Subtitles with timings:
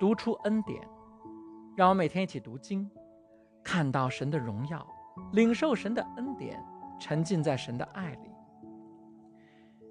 [0.00, 0.80] 读出恩典，
[1.76, 2.90] 让我每天一起读经，
[3.62, 4.84] 看到神的荣耀，
[5.32, 6.58] 领受神的恩典，
[6.98, 8.30] 沉浸在神的爱里。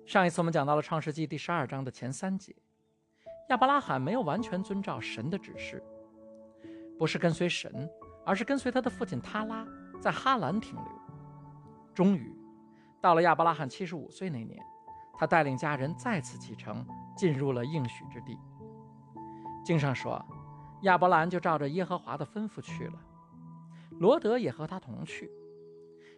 [0.08, 2.56] 上一次我们讲到了创世纪第十二章的前三节，
[3.50, 5.84] 亚伯拉罕没有完全遵照神的指示，
[6.98, 7.88] 不是跟随神，
[8.26, 9.64] 而是跟随他的父亲他拉
[10.02, 11.02] 在哈兰停留。
[11.94, 12.36] 终于，
[13.00, 14.60] 到了亚伯拉罕七十五岁那年，
[15.20, 16.84] 他带领家人再次启程，
[17.16, 18.36] 进入了应许之地。
[19.70, 20.20] 经上说，
[20.82, 23.00] 亚伯兰就照着耶和华的吩咐去了，
[24.00, 25.30] 罗德也和他同去。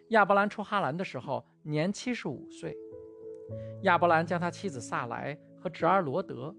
[0.08, 2.74] 亚伯兰出哈兰的时候年七十五岁。
[3.82, 6.56] 亚伯兰将他妻子萨莱和侄儿罗德，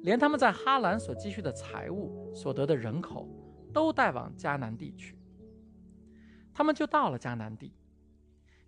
[0.00, 3.28] 连他们在哈兰所积蓄的财物、所得的人口，
[3.70, 5.18] 都带往迦南地去。
[6.54, 7.74] 他们就到了迦南地。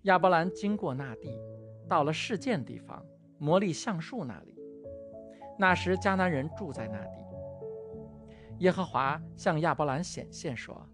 [0.02, 1.40] 亚伯兰经过那地，
[1.88, 3.02] 到了事件地方
[3.38, 4.58] 摩利橡树那里。
[5.58, 7.21] 那时迦南人住在那地。
[8.58, 10.86] 耶和华向亚伯兰显现说：“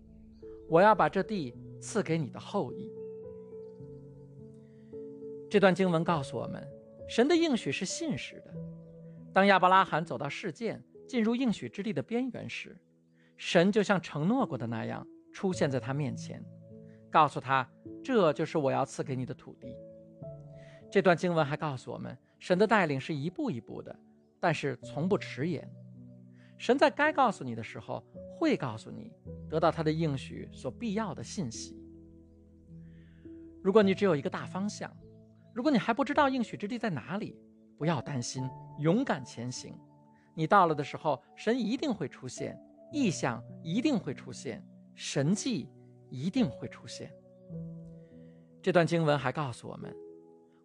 [0.68, 2.90] 我要把这地赐给你的后裔。”
[5.50, 6.66] 这段经文告诉我们，
[7.08, 8.54] 神的应许是信实的。
[9.32, 12.76] 当亚伯拉罕走到事件，进入应许之地的边缘时，
[13.36, 16.44] 神就像承诺过的那样出现在他面前，
[17.10, 17.68] 告诉他
[18.04, 19.76] ：“这就是我要赐给你的土地。”
[20.90, 23.94] 这段经文还告诉我们，神的带领是一步一步的，
[24.40, 25.70] 但是从不迟延。
[26.58, 28.04] 神在该告诉你的时候
[28.36, 29.12] 会告诉你，
[29.48, 31.80] 得到他的应许所必要的信息。
[33.62, 34.94] 如果你只有一个大方向，
[35.54, 37.36] 如果你还不知道应许之地在哪里，
[37.76, 38.48] 不要担心，
[38.80, 39.72] 勇敢前行。
[40.34, 42.60] 你到了的时候，神一定会出现，
[42.92, 44.64] 异象一定会出现，
[44.94, 45.68] 神迹
[46.10, 47.12] 一定会出现。
[48.60, 49.94] 这段经文还告诉我们，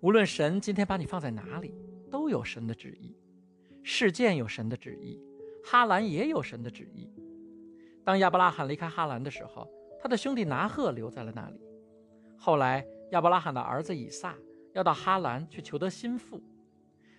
[0.02, 1.76] 无论神今天把你放在哪里，
[2.12, 3.16] 都有神的旨意。
[3.84, 5.20] 事件有神的旨意，
[5.64, 7.12] 哈兰也有神的旨意。
[8.04, 9.68] 当亚伯拉罕离开哈兰的时候，
[10.02, 11.60] 他的兄弟拿鹤留在了那里。
[12.38, 14.36] 后来，亚伯拉罕的儿子以撒。
[14.74, 16.42] 要到哈兰去求得心腹，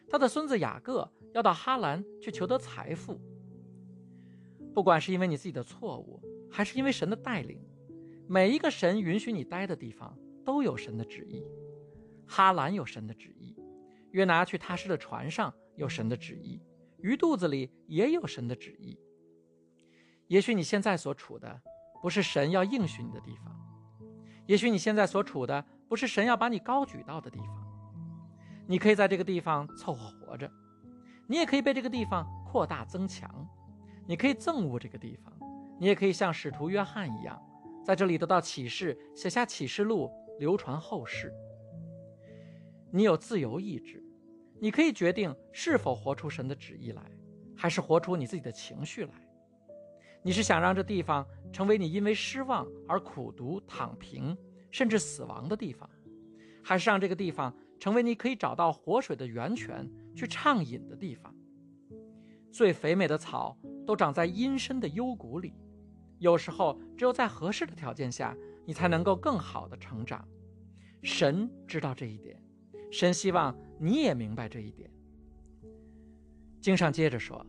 [0.08, 3.16] 他的孙子雅各要到哈兰去求得财富。
[4.74, 6.20] 不管是因为你自己的错误，
[6.50, 7.64] 还是因为神的带领，
[8.26, 11.46] 每一个神允许你待的地方都有神的旨意。
[12.26, 13.56] 哈兰有神的旨意，
[14.10, 16.60] 约拿去他施的船上有神的旨意，
[17.04, 18.98] 鱼肚子里也有神的旨意。
[20.26, 21.60] 也许你现在所处的
[22.00, 23.54] 不是神要应许你的地方，
[24.46, 25.62] 也许你现在所处的。
[25.86, 27.48] 不是神要把你高举到的地方，
[28.66, 30.50] 你可以在这个地方凑合活着，
[31.28, 33.30] 你也可以被这个地方扩大增强，
[34.06, 35.32] 你可以憎恶这个地方，
[35.78, 37.40] 你也可以像使徒约翰一样，
[37.84, 40.10] 在这里得到启示，写下启示录，
[40.40, 41.32] 流传后世。
[42.90, 44.02] 你有自由意志，
[44.64, 47.02] 你可以决定是否活出神的旨意来，
[47.54, 49.12] 还是活出你自己的情绪来。
[50.22, 54.34] 你是想让这地方成为你因为失望而苦读躺平？
[54.70, 55.86] 甚至死亡的地方，
[56.62, 59.86] 还是让这个地方成为你可以找到活水的源泉
[60.16, 61.30] 去畅饮的地方。
[62.50, 65.52] 最肥美的草都长在阴深的幽谷里，
[66.20, 70.26] 有时候只有在合适的条件下，你才能够更好的成长。
[71.02, 72.42] 神知道这一点，
[72.94, 74.88] 神希望你也明白这一点。
[76.60, 77.44] 经上接着说，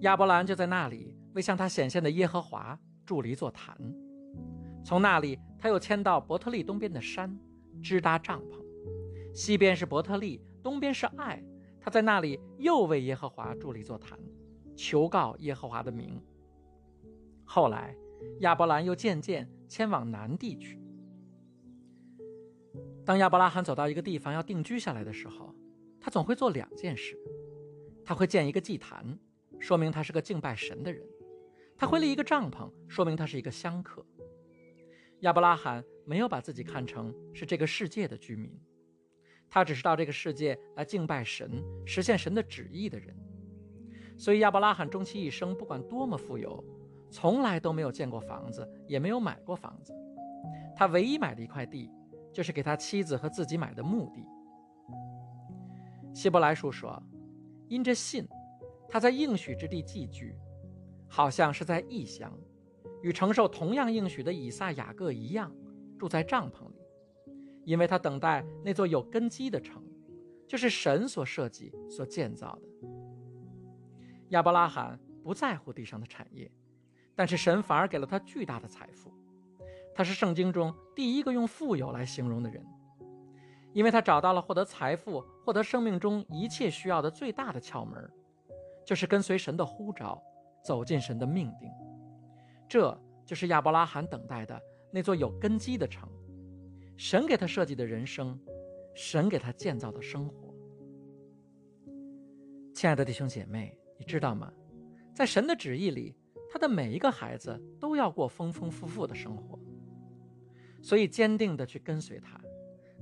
[0.00, 3.74] 亚伯兰就在那里为向他显现的耶和华筑了一座坛。
[4.84, 7.34] 从那里，他又迁到伯特利东边的山，
[7.82, 8.62] 支搭帐篷。
[9.32, 11.42] 西边是伯特利，东边是爱。
[11.80, 14.18] 他在那里又为耶和华筑了一座坛，
[14.76, 16.20] 求告耶和华的名。
[17.46, 17.96] 后来，
[18.40, 20.78] 亚伯兰又渐渐迁往南地去。
[23.06, 25.54] 当亚伯拉罕走到一个地方要定居下来的时候，
[26.00, 27.16] 他总会做两件事：
[28.04, 29.16] 他会建一个祭坛，
[29.60, 31.00] 说明他是个敬拜神的人；
[31.78, 34.04] 他会立一个帐篷，说明他是一个香客。
[35.20, 38.52] 亚伯拉罕没有把自己看成是这个世界的居民，
[39.48, 43.16] 他只是到这个世界来敬拜神、实现神的旨意的人。
[44.18, 46.64] 所以，亚伯拉罕终其一生，不管多么富有，
[47.08, 49.94] 从来都没有见过房子，也没有买过房子。
[50.74, 51.88] 他唯一买的一块地，
[52.36, 54.22] 就是给他妻子和自己买的墓地。
[56.12, 57.02] 希伯来书说
[57.66, 58.28] ：“因着信，
[58.90, 60.36] 他在应许之地寄居，
[61.08, 62.30] 好像是在异乡。”
[63.02, 65.50] 与承受同样应许的以撒、雅各一样，
[65.98, 66.76] 住在帐篷里，
[67.64, 69.82] 因为他等待那座有根基的城，
[70.46, 72.68] 就是神所设计、所建造的。
[74.28, 76.50] 亚伯拉罕不在乎地上的产业，
[77.14, 79.10] 但是神反而给了他巨大的财富。
[79.96, 82.62] 他是圣经中第一个用富有来形容的人，
[83.72, 88.10] 因为他找到了获得财富、获得生命中一切需要的最大的窍门，
[88.84, 90.22] 就是跟随神的呼召，
[90.62, 91.70] 走进神的命定。
[92.68, 92.94] 这
[93.24, 94.60] 就是亚伯拉罕等待的
[94.92, 96.06] 那座有根基的城，
[96.98, 98.38] 神给他设计的人生，
[98.94, 100.54] 神给他建造的生活。
[102.74, 104.52] 亲爱的弟兄姐妹，你知道吗？
[105.14, 106.14] 在神的旨意里，
[106.52, 109.55] 他的每一个孩子都要过丰丰富富的生活。
[110.82, 112.40] 所以，坚定的去跟随他，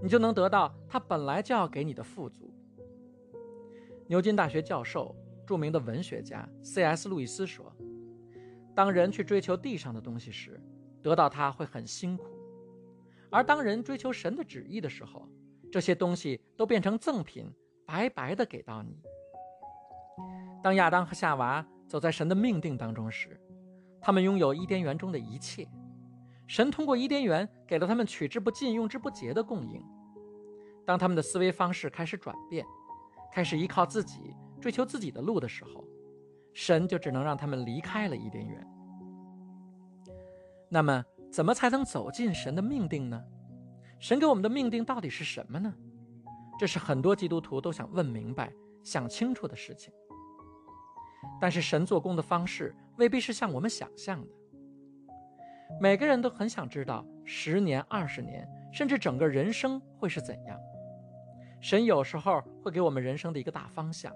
[0.03, 2.53] 你就能得到他本来就要给你的富足。
[4.06, 5.15] 牛津大学教授、
[5.47, 7.09] 著名的文学家 C.S.
[7.09, 7.73] 路易斯说
[8.75, 10.61] ：“当人去追求地上的东西时，
[11.03, 12.25] 得到它会很辛苦；
[13.31, 15.29] 而当人追求神的旨意的时候，
[15.70, 17.50] 这些东西都变成赠品，
[17.87, 18.99] 白白的给到你。”
[20.62, 23.41] 当亚当和夏娃走在神的命定当中时，
[24.00, 25.69] 他们拥有伊甸园中的一切。
[26.46, 29.82] 神通过伊甸园给了他们取之不尽、用之不竭的供应。
[30.85, 32.67] 当他们的思维方式开始转变，
[33.32, 35.85] 开始依靠自己、追求自己的路的时候，
[36.52, 38.67] 神就只能让他们离开了伊甸园。
[40.69, 43.23] 那么，怎么才能走进神的命定呢？
[43.99, 45.73] 神给我们的命定到底是什么呢？
[46.58, 48.52] 这是很多基督徒都想问明白、
[48.82, 49.93] 想清楚的事情。
[51.41, 54.29] 但是神做工的方式未必是像我们想象的。
[55.81, 60.59] 每个人都很想知道十年、二十年，甚至整个人生会是怎样。
[61.61, 64.13] 神有时候会给我们人生的一个大方向，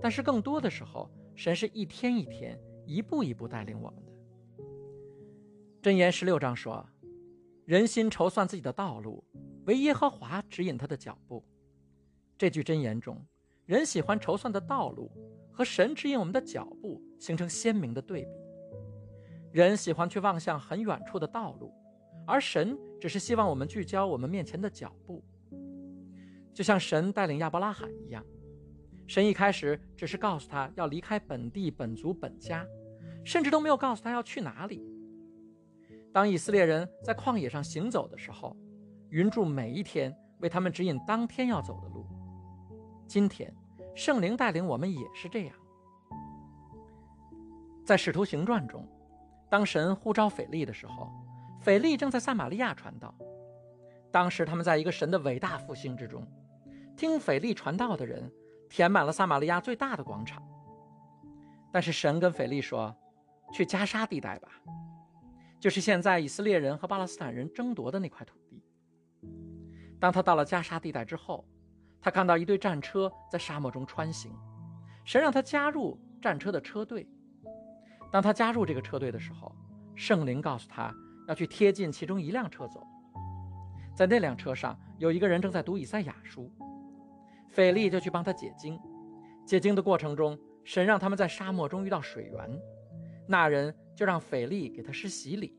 [0.00, 4.12] 但是更多的时候，神是一天一天、一步一步带领我们的。
[5.82, 6.84] 箴言十六章说
[7.66, 9.22] ：“人心筹算自己的道路，
[9.66, 11.44] 唯耶和华指引他的脚步。”
[12.38, 13.24] 这句箴言中，
[13.66, 15.10] 人喜欢筹算的道路。
[15.56, 18.28] 和神指引我们的脚步形成鲜明的对比。
[19.52, 21.72] 人喜欢去望向很远处的道路，
[22.26, 25.24] 而神只是希望我们聚焦我们面前的脚步。
[26.52, 28.24] 就像神带领亚伯拉罕一样，
[29.06, 32.66] 神一开始只是告诉他要离开本地、本族、本家，
[33.24, 34.82] 甚至都没有告诉他要去哪里。
[36.12, 38.56] 当以色列人在旷野上行走的时候，
[39.10, 42.06] 云柱每一天为他们指引当天要走的路。
[43.06, 43.54] 今天。
[43.94, 45.56] 圣灵带领我们也是这样。
[47.82, 48.86] 在《使徒行传》中，
[49.48, 51.10] 当神呼召腓力的时候，
[51.60, 53.14] 腓力正在撒玛利亚传道。
[54.10, 56.26] 当时他们在一个神的伟大复兴之中，
[56.96, 58.30] 听腓力传道的人
[58.68, 60.42] 填满了撒玛利亚最大的广场。
[61.72, 62.94] 但是神跟腓力说
[63.52, 64.48] ：“去加沙地带吧，
[65.60, 68.62] 就是现在以色列人和巴勒斯坦人争夺的那块土地。”
[70.00, 71.46] 当他到了加沙地带之后，
[72.00, 74.32] 他看到一队战车在沙漠中穿行，
[75.04, 77.06] 神让他加入战车的车队。
[78.10, 79.54] 当他加入这个车队的时候，
[79.94, 80.94] 圣灵告诉他
[81.28, 82.82] 要去贴近其中一辆车走。
[83.94, 86.50] 在那辆车上有一个人正在读以赛亚书，
[87.48, 88.78] 腓力就去帮他解经。
[89.46, 92.60] 解经的过程中，神让他们在沙漠中遇到水源，
[93.26, 95.58] 那人就让腓力给他施洗礼。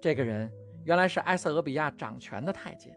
[0.00, 0.50] 这个人
[0.84, 2.96] 原来是埃塞俄比亚掌权的太监。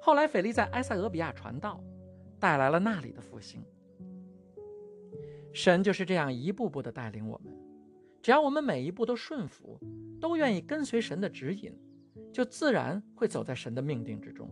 [0.00, 1.80] 后来，腓力在埃塞俄比亚传道，
[2.38, 3.64] 带来了那里的复兴。
[5.52, 7.52] 神就是这样一步步的带领我们，
[8.22, 9.78] 只要我们每一步都顺服，
[10.20, 11.72] 都愿意跟随神的指引，
[12.32, 14.48] 就自然会走在神的命定之中。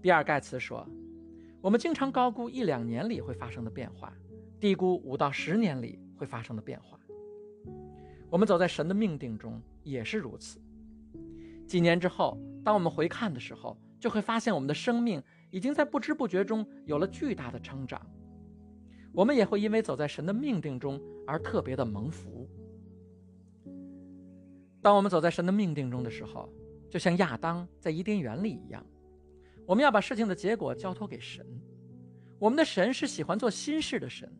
[0.00, 0.84] 比尔·盖茨说
[1.62, 4.12] ：“我们经常高估一两年里会发生的变化，
[4.58, 6.98] 低估五到十年里会发生的变化。
[8.28, 10.60] 我们走在神的命定中也是如此。
[11.68, 18.04] 几年之后，当我们回看的时候，就会发现，我们的生命已经在不知不觉中有了巨大的成长。
[19.12, 22.48] 我们也会因为走在神的命定中而特别的蒙福。
[24.80, 26.48] 当我们走在神的命定中的时候，
[26.90, 28.84] 就像亚当在伊甸园里一样，
[29.66, 31.46] 我们要把事情的结果交托给神。
[32.38, 34.30] 我们的神是喜欢做新事的神。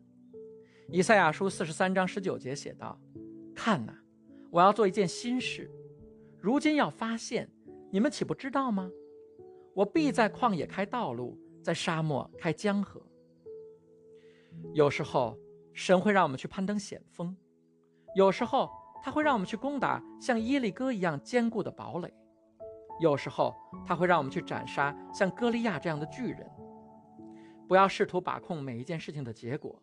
[0.89, 2.99] 以赛亚书四十三章十九节写道
[3.55, 3.93] ：“看呐，
[4.51, 5.71] 我要做一件新事，
[6.41, 7.49] 如今要发现，
[7.89, 8.91] 你们岂不知道吗？”
[9.73, 13.01] 我必在旷野开道路，在沙漠开江河。
[14.73, 15.37] 有时候，
[15.73, 17.35] 神会让我们去攀登险峰；
[18.15, 18.69] 有时候，
[19.03, 22.09] 他会让我们去攻打像耶利哥一样坚固的堡垒；
[22.99, 23.55] 有时候，
[23.85, 26.49] 他会让我们去斩杀像歌利亚这样的巨人。
[27.67, 29.81] 不要试图把控每一件事情的结果，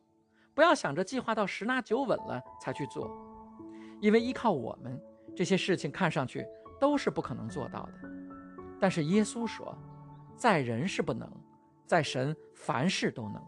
[0.54, 3.10] 不要想着计划到十拿九稳了才去做，
[4.00, 5.00] 因为依靠我们，
[5.34, 6.46] 这些事情看上去
[6.78, 7.92] 都是不可能做到的。
[8.78, 9.76] 但是耶稣说，
[10.36, 11.30] 在人是不能，
[11.86, 13.42] 在神凡事都能。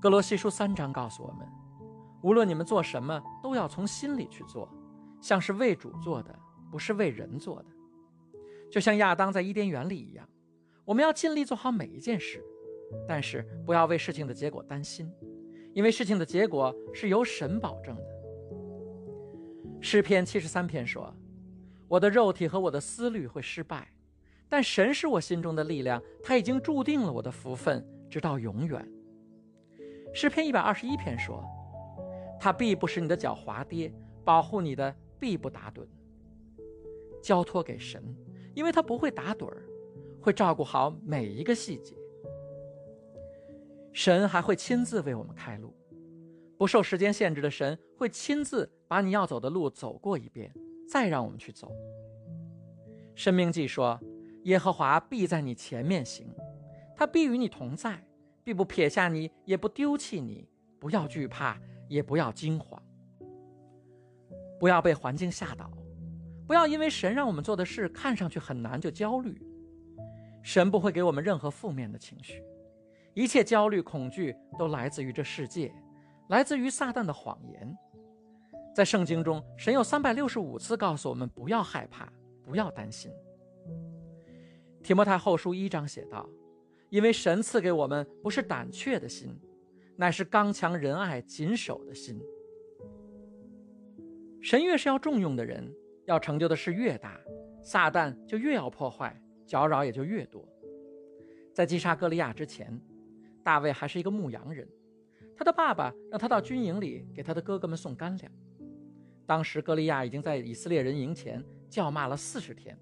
[0.00, 1.48] 哥罗西书三章告诉我们，
[2.22, 4.68] 无论你们做什么，都要从心里去做，
[5.20, 6.38] 像是为主做的，
[6.70, 7.66] 不是为人做的。
[8.70, 10.28] 就像亚当在伊甸园里一样，
[10.84, 12.44] 我们要尽力做好每一件事，
[13.08, 15.10] 但是不要为事情的结果担心，
[15.72, 18.02] 因为事情的结果是由神保证的。
[19.80, 21.12] 诗篇七十三篇说
[21.88, 23.88] ：“我的肉体和我的思虑会失败，
[24.48, 28.86] 但神是我心中的力量，他已经注定了我的福分，直到永远。”
[30.16, 31.44] 诗篇一百二十一篇说
[32.40, 33.92] ：“他必不使你的脚滑跌，
[34.24, 35.86] 保护你的必不打盹。”
[37.22, 38.02] 交托给神，
[38.54, 39.68] 因为他不会打盹儿，
[40.18, 41.94] 会照顾好每一个细节。
[43.92, 45.76] 神还会亲自为我们开路，
[46.56, 50.50] 不受时间限制的神会亲自把你要走的路走过一遍，
[50.88, 51.70] 再让我们去走。
[53.14, 54.00] 生命记说
[54.44, 56.26] ：“耶和华必在你前面行，
[56.96, 58.02] 他必与你同在，
[58.46, 60.48] 必不撇下你，也不丢弃你。
[60.78, 62.80] 不要惧怕，也不要惊慌，
[64.60, 65.68] 不要被环境吓倒，
[66.46, 69.36] 不要因为神让我们做的事看上去很难就焦虑。
[70.44, 72.40] 神不会给我们任何负面的情绪。”
[73.14, 75.74] 一切焦虑、恐惧都来自于这世界，
[76.28, 77.76] 来自于撒旦的谎言。
[78.72, 82.08] 在圣经中，神有三百六十五次告诉我们不要害怕，
[82.44, 83.10] 不要担心。
[84.84, 86.28] 提摩太后书一章写道
[86.96, 89.28] ：“因为神赐给我们不是胆怯的心，
[89.96, 92.18] 乃是刚强仁爱、谨守的心。
[94.40, 95.70] 神越是要重用的人，
[96.06, 97.20] 要成就的事越大，
[97.62, 100.48] 撒旦就越要破坏，搅扰也就越多。
[101.52, 102.80] 在击杀歌利亚之前。”
[103.44, 104.66] 大卫还是一个牧羊人，
[105.36, 108.32] 他的爸爸让他到军营里给他的哥哥们送干粮。
[109.26, 112.74] 当时歌利亚已经在以色列人营前叫骂了四十天。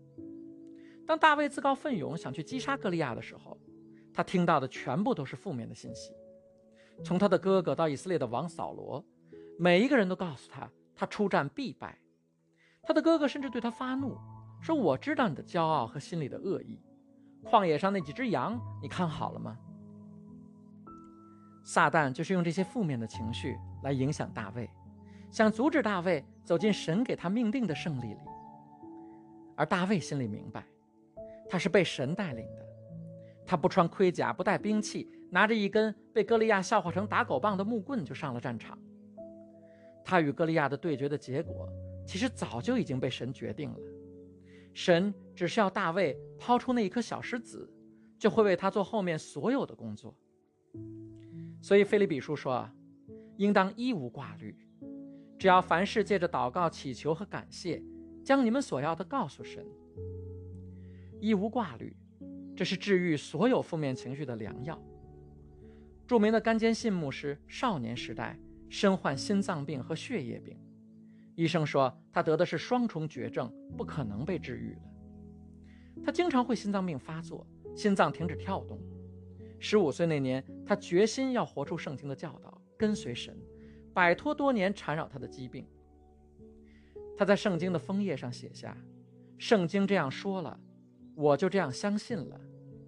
[1.05, 3.59] 当大卫自告奋勇想去击杀歌利亚的时候，
[4.15, 6.15] 他听到的全部都是负面的信息。
[7.03, 9.05] 从他的哥哥到以色列的王扫罗，
[9.59, 11.99] 每一个人都告诉他，他出战必败。
[12.85, 14.17] 他的哥哥甚至对他发怒，
[14.61, 16.81] 说：“我知道你的骄傲和心里的恶意。
[17.43, 19.59] 旷野上那几只羊，你看好了吗？”
[21.65, 24.71] 撒旦就是用这些负面的情绪来影响大卫，
[25.31, 28.21] 想阻止大卫走进神给他命定的胜利里。
[29.57, 30.65] 而大卫心里明白，
[31.49, 32.64] 他是被神带领的。
[33.47, 38.79] 他不穿盔甲，不带兵器，拿着一根被歌利亚笑话成打狗棒的木棍就上了战场。
[40.05, 41.69] 他与歌利亚的对决的结果，
[42.07, 43.79] 其实早就已经被神决定了。
[44.73, 47.71] 神只需要大卫抛出那一颗小石子，
[48.19, 50.15] 就会为他做后面所有的工作。
[51.63, 52.69] 所以，菲利比书说
[53.39, 54.55] ：“应当一无挂虑，
[55.39, 57.83] 只要凡事借着祷告、祈求和感谢，
[58.25, 59.65] 将你们所要的告诉神。
[61.21, 61.97] 一无挂虑，
[62.55, 64.81] 这是治愈所有负面情绪的良药。”
[66.07, 70.59] 著名的甘坚信牧师少年时代身患心脏病和血液病，
[71.35, 74.81] 医生说他得的是双重绝症，不可能被治愈了。
[76.05, 78.79] 他经常会心脏病发作，心脏停止跳动。
[79.59, 83.35] 十五岁那年，他决心要活出圣经的教导，跟随神，
[83.95, 85.67] 摆脱多年缠绕他的疾病。
[87.17, 88.77] 他在圣经的封页上写下
[89.39, 90.61] ：“圣经这样说了，
[91.15, 92.41] 我就这样相信了，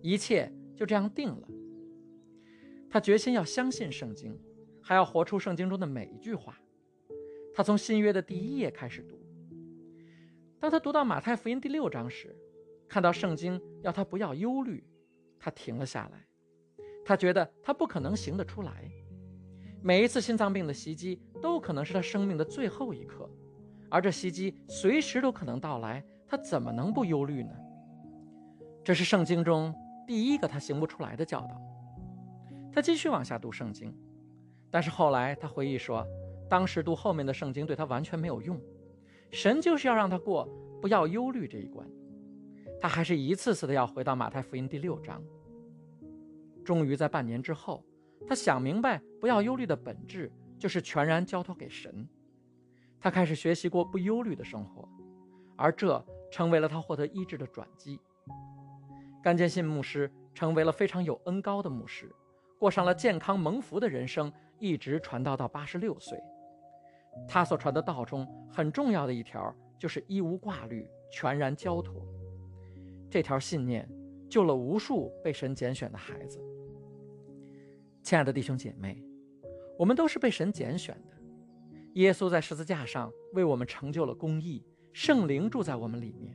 [0.02, 1.48] 一切就这样定了。”
[2.88, 4.38] 他决心要相信圣经，
[4.80, 6.58] 还要活出圣经中的每一句话。
[7.54, 9.18] 他从新约的第一页开始读。
[10.58, 12.34] 当他读到马太福音第六章时，
[12.88, 14.84] 看到圣经要他不要忧虑，
[15.38, 16.26] 他停了下来。
[17.04, 18.90] 他觉得他不可能行得出来，
[19.82, 23.30] 每一次心脏病的袭击都可能是他生命的最后一刻，
[23.90, 27.50] 而这袭击随时都可能到来，他怎么能不忧虑呢？
[28.86, 29.74] 这是圣经中
[30.06, 31.60] 第一个他行不出来的教导。
[32.72, 33.92] 他继续往下读圣经，
[34.70, 36.06] 但是后来他回忆说，
[36.48, 38.56] 当时读后面的圣经对他完全没有用，
[39.32, 40.48] 神就是要让他过
[40.80, 41.84] 不要忧虑这一关，
[42.80, 45.20] 他还是一次次的要回到马太福音第六章。
[46.64, 47.82] 终于在半年之后，
[48.24, 52.08] 他想明白，不要忧虑的本质就是全然交托给神。
[53.00, 54.88] 他开始学习过不忧虑的生活，
[55.56, 56.00] 而这
[56.36, 57.98] 成为了他获得医治的转机。
[59.22, 62.14] 甘坚信牧师成为了非常有恩高的牧师，
[62.58, 66.22] 过上了健康蒙福的人生，一直传道到八十六岁。
[67.26, 72.06] 他所传的道中很重要的一条就是一无挂虑，全然交托。
[73.08, 73.88] 这条信念
[74.28, 76.38] 救了无数被神拣选的孩子。
[78.02, 79.02] 亲爱的弟兄姐妹，
[79.78, 81.16] 我们都是被神拣选的。
[81.94, 84.62] 耶稣在十字架上为我们成就了公义，
[84.96, 86.34] 圣灵住在我们里面。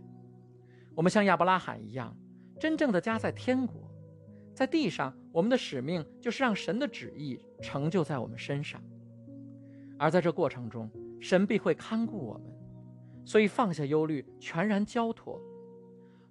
[0.94, 2.16] 我们像亚伯拉罕一样，
[2.60, 3.92] 真正的家在天国。
[4.54, 8.80] 在地上，我们的使命就是让神的旨意成就在我们身上。
[9.98, 10.88] 而在这过程中，
[11.20, 12.54] 神必会看顾我们。
[13.26, 15.42] 所以放下忧虑，全然交托。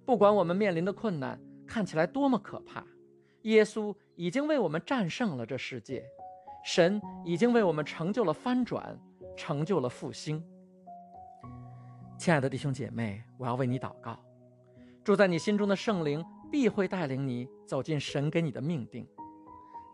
[0.05, 2.81] 不管我们面临的困难看起来多么可怕。
[3.41, 6.01] 耶稣已经为我们战胜了这世界，
[6.63, 8.97] 神已经为我们成就了翻转，
[9.35, 10.41] 成就了复兴。
[12.21, 14.15] 亲爱的弟兄姐妹，我要为你祷告，
[15.03, 19.07] 住在你心中的圣灵必会带领你走进神给你的命定，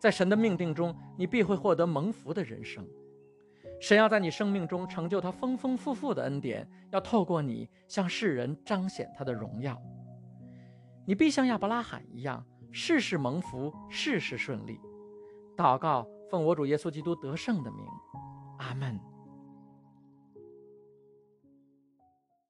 [0.01, 2.85] 在神的命定中，你必会获得蒙福的人生。
[3.79, 9.81] 神要在你生命中成就他丰丰富富的恩典，要透过你向世人彰显他的荣耀。
[11.05, 14.81] 你必像亚伯拉罕一样，事事蒙福，事事顺利。
[15.55, 17.85] 祷告，奉我主耶稣基督得胜的名，
[18.57, 18.99] 阿门。